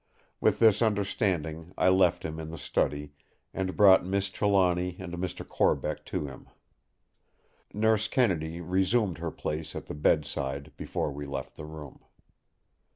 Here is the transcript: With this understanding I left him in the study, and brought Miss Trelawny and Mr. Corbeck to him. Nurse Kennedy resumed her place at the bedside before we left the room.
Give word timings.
With 0.39 0.57
this 0.57 0.81
understanding 0.81 1.73
I 1.77 1.89
left 1.89 2.25
him 2.25 2.39
in 2.39 2.49
the 2.49 2.57
study, 2.57 3.11
and 3.53 3.77
brought 3.77 4.03
Miss 4.03 4.31
Trelawny 4.31 4.95
and 4.97 5.13
Mr. 5.13 5.47
Corbeck 5.47 6.03
to 6.05 6.25
him. 6.25 6.47
Nurse 7.71 8.07
Kennedy 8.07 8.61
resumed 8.61 9.19
her 9.19 9.29
place 9.29 9.75
at 9.75 9.85
the 9.85 9.93
bedside 9.93 10.71
before 10.75 11.11
we 11.11 11.27
left 11.27 11.55
the 11.55 11.65
room. 11.65 11.99